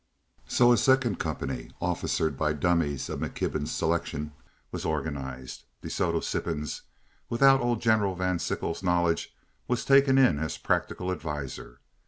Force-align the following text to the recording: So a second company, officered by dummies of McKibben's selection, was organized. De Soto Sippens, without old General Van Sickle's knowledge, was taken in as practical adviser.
So 0.47 0.71
a 0.71 0.77
second 0.77 1.19
company, 1.19 1.69
officered 1.79 2.35
by 2.35 2.53
dummies 2.53 3.07
of 3.07 3.19
McKibben's 3.19 3.71
selection, 3.71 4.31
was 4.71 4.83
organized. 4.83 5.65
De 5.83 5.91
Soto 5.91 6.21
Sippens, 6.21 6.81
without 7.29 7.61
old 7.61 7.81
General 7.83 8.15
Van 8.15 8.39
Sickle's 8.39 8.81
knowledge, 8.81 9.35
was 9.67 9.85
taken 9.85 10.17
in 10.17 10.39
as 10.39 10.57
practical 10.57 11.11
adviser. 11.11 11.81